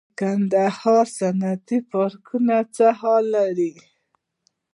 د 0.01 0.03
کندهار 0.19 1.05
صنعتي 1.17 1.79
پارک 1.91 2.25
څه 2.75 2.87
حال 2.99 3.23
لري؟ 3.35 3.71